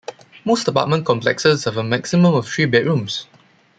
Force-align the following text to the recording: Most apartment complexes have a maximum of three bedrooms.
Most 0.45 0.67
apartment 0.67 1.05
complexes 1.05 1.65
have 1.65 1.77
a 1.77 1.83
maximum 1.83 2.33
of 2.33 2.47
three 2.47 2.65
bedrooms. 2.65 3.27